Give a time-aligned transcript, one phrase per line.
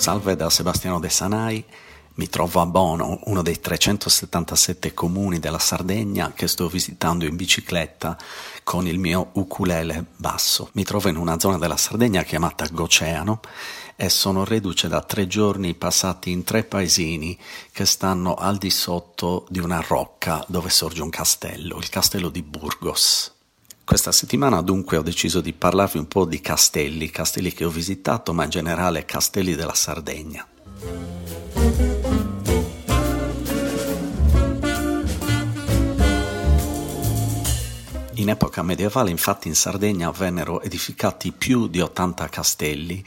[0.00, 1.62] Salve da Sebastiano De Sanai,
[2.14, 8.16] mi trovo a Bono, uno dei 377 comuni della Sardegna che sto visitando in bicicletta
[8.64, 10.70] con il mio ukulele basso.
[10.72, 13.42] Mi trovo in una zona della Sardegna chiamata Goceano
[13.94, 17.38] e sono reduce da tre giorni passati in tre paesini
[17.70, 22.40] che stanno al di sotto di una rocca dove sorge un castello, il castello di
[22.40, 23.34] Burgos.
[23.90, 28.32] Questa settimana dunque ho deciso di parlarvi un po' di castelli, castelli che ho visitato,
[28.32, 30.46] ma in generale castelli della Sardegna.
[38.12, 43.04] In epoca medievale infatti in Sardegna vennero edificati più di 80 castelli.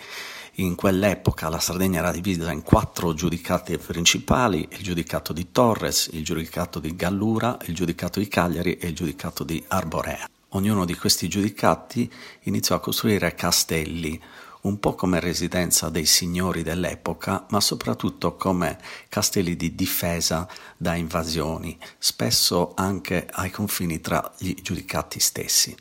[0.55, 6.26] In quell'epoca la Sardegna era divisa in quattro giudicati principali, il giudicato di Torres, il
[6.26, 10.27] giudicato di Gallura, il giudicato di Cagliari e il giudicato di Arborea.
[10.55, 14.21] Ognuno di questi giudicati iniziò a costruire castelli,
[14.62, 18.77] un po' come residenza dei signori dell'epoca, ma soprattutto come
[19.10, 25.76] castelli di difesa da invasioni, spesso anche ai confini tra gli giudicati stessi.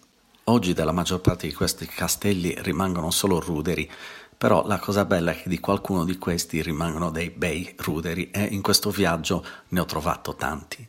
[0.44, 3.88] Oggi della maggior parte di questi castelli rimangono solo ruderi,
[4.38, 8.44] però la cosa bella è che di qualcuno di questi rimangono dei bei ruderi e
[8.44, 10.88] in questo viaggio ne ho trovato tanti.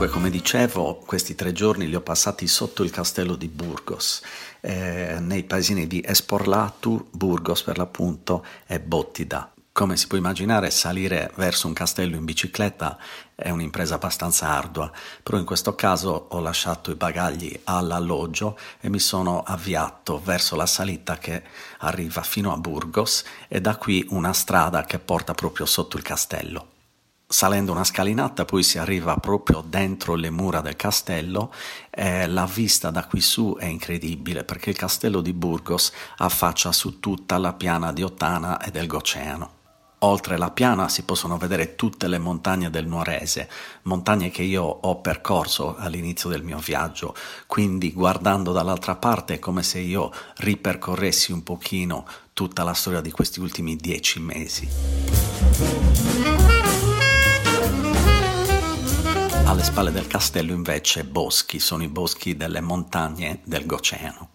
[0.00, 4.22] Dunque, come dicevo, questi tre giorni li ho passati sotto il castello di Burgos,
[4.60, 9.52] eh, nei paesini di Esporlatu, Burgos per l'appunto, e Bottida.
[9.70, 12.96] Come si può immaginare, salire verso un castello in bicicletta
[13.34, 14.90] è un'impresa abbastanza ardua,
[15.22, 20.64] però in questo caso ho lasciato i bagagli all'alloggio e mi sono avviato verso la
[20.64, 21.42] salita che
[21.80, 26.79] arriva fino a Burgos e da qui una strada che porta proprio sotto il castello.
[27.32, 31.52] Salendo una scalinata poi si arriva proprio dentro le mura del castello
[31.88, 36.98] e la vista da qui su è incredibile perché il castello di Burgos affaccia su
[36.98, 39.58] tutta la piana di Ottana e del Goceano.
[40.00, 43.48] Oltre la piana si possono vedere tutte le montagne del Nuorese,
[43.82, 47.14] montagne che io ho percorso all'inizio del mio viaggio,
[47.46, 53.12] quindi guardando dall'altra parte è come se io ripercorressi un pochino tutta la storia di
[53.12, 54.68] questi ultimi dieci mesi.
[59.50, 64.28] Alle spalle del castello invece boschi, sono i boschi delle montagne del Goceano.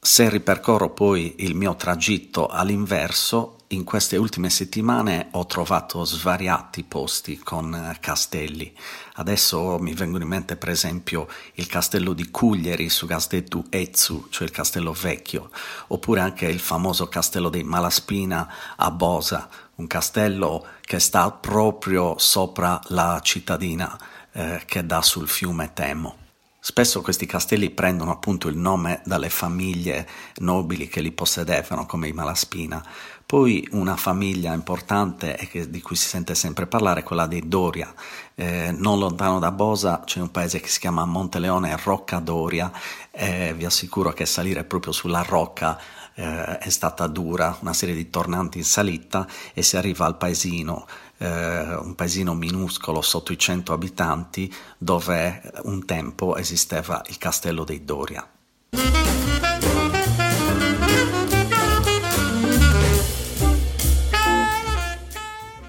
[0.00, 7.38] Se ripercorro poi il mio tragitto all'inverso, in queste ultime settimane ho trovato svariati posti
[7.38, 8.76] con eh, castelli.
[9.14, 14.48] Adesso mi vengono in mente per esempio il castello di Cuglieri su Gastettu Ezzu, cioè
[14.48, 15.50] il castello vecchio,
[15.86, 22.80] oppure anche il famoso castello dei Malaspina a Bosa, un castello che sta proprio sopra
[22.88, 23.96] la cittadina
[24.36, 26.24] eh, che dà sul fiume Temo.
[26.60, 30.06] Spesso questi castelli prendono appunto il nome dalle famiglie
[30.38, 32.84] nobili che li possedevano, come i Malaspina.
[33.24, 37.94] Poi una famiglia importante e di cui si sente sempre parlare è quella dei Doria.
[38.34, 42.70] Eh, non lontano da Bosa c'è un paese che si chiama Monteleone Rocca Doria
[43.12, 45.80] e vi assicuro che salire proprio sulla rocca
[46.14, 50.86] eh, è stata dura, una serie di tornanti in salita e si arriva al paesino
[51.18, 57.84] eh, un paesino minuscolo sotto i 100 abitanti dove un tempo esisteva il castello dei
[57.84, 58.28] Doria.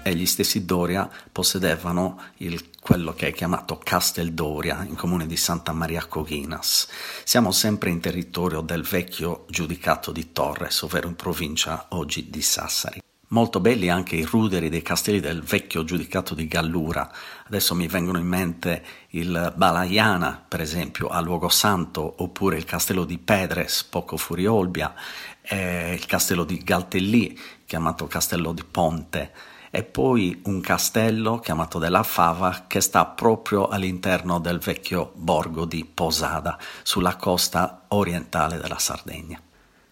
[0.08, 5.36] e gli stessi Doria possedevano il, quello che è chiamato Castel Doria, in comune di
[5.36, 6.88] Santa Maria Coghinas.
[7.24, 13.00] Siamo sempre in territorio del vecchio giudicato di Torres, ovvero in provincia oggi di Sassari.
[13.30, 17.12] Molto belli anche i ruderi dei castelli del vecchio giudicato di Gallura.
[17.46, 23.04] Adesso mi vengono in mente il Balaiana, per esempio, a Luogo Santo, oppure il castello
[23.04, 24.94] di Pedres, poco fuori Olbia,
[25.42, 29.32] eh, il castello di Galtellì, chiamato Castello di Ponte,
[29.70, 35.84] e poi un castello chiamato della Fava che sta proprio all'interno del vecchio borgo di
[35.84, 39.38] Posada, sulla costa orientale della Sardegna.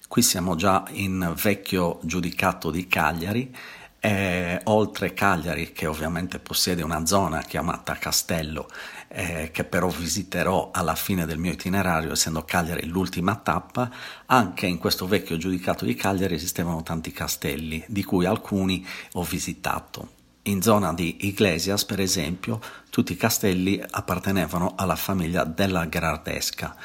[0.09, 3.55] Qui siamo già in vecchio giudicato di Cagliari
[3.99, 8.69] e oltre Cagliari, che ovviamente possiede una zona chiamata Castello,
[9.09, 13.91] eh, che però visiterò alla fine del mio itinerario, essendo Cagliari l'ultima tappa,
[14.27, 20.15] anche in questo vecchio giudicato di Cagliari esistevano tanti castelli, di cui alcuni ho visitato.
[20.43, 22.61] In zona di Iglesias, per esempio,
[22.91, 26.77] tutti i castelli appartenevano alla famiglia della Gherardesca,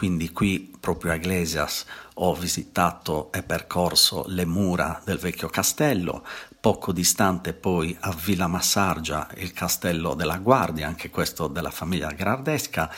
[0.00, 6.24] quindi qui proprio a Iglesias ho visitato e percorso le mura del vecchio castello,
[6.58, 12.90] poco distante poi a Villa Massargia il castello della Guardia, anche questo della famiglia Gherardesca,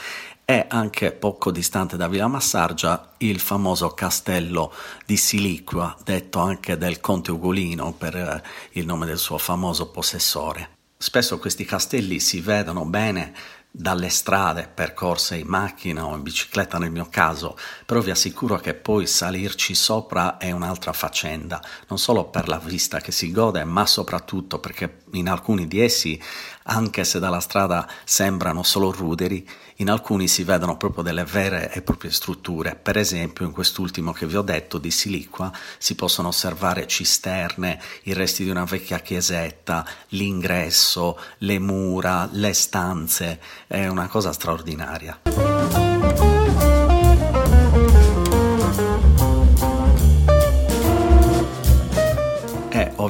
[0.45, 4.73] e anche poco distante da Villa Massargia il famoso castello
[5.05, 8.43] di Siliqua, detto anche del conte Ugolino per eh,
[8.79, 10.77] il nome del suo famoso possessore.
[10.97, 13.35] Spesso questi castelli si vedono bene
[13.75, 18.75] dalle strade percorse in macchina o in bicicletta nel mio caso, però vi assicuro che
[18.75, 21.59] poi salirci sopra è un'altra faccenda,
[21.89, 26.23] non solo per la vista che si gode, ma soprattutto perché in alcuni di essi,
[26.64, 31.82] anche se dalla strada sembrano solo ruderi, in alcuni si vedono proprio delle vere e
[31.82, 32.75] proprie strutture.
[32.75, 38.12] Per esempio, in quest'ultimo che vi ho detto di Siliqua si possono osservare cisterne, i
[38.12, 45.42] resti di una vecchia chiesetta, l'ingresso, le mura, le stanze è una cosa straordinaria.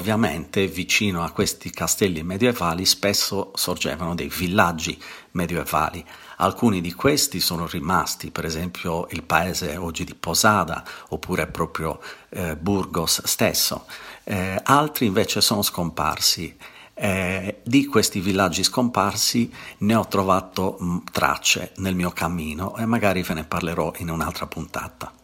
[0.02, 5.00] Ovviamente vicino a questi castelli medievali spesso sorgevano dei villaggi
[5.32, 6.04] medievali.
[6.38, 12.00] Alcuni di questi sono rimasti, per esempio il paese oggi di Posada oppure proprio
[12.31, 13.87] eh, Burgos stesso.
[14.25, 16.52] Eh, altri invece sono scomparsi
[16.94, 20.78] eh, di questi villaggi scomparsi ne ho trovato
[21.12, 25.21] tracce nel mio cammino e magari ve ne parlerò in un'altra puntata.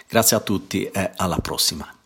[0.06, 2.01] Grazie a tutti e alla prossima.